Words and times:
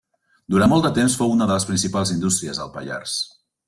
Durant 0.53 0.71
molt 0.71 0.87
de 0.87 0.91
temps 0.95 1.19
fou 1.21 1.35
una 1.35 1.49
de 1.53 1.59
les 1.59 1.69
principals 1.73 2.17
indústries 2.19 2.63
del 2.65 2.77
Pallars. 2.79 3.19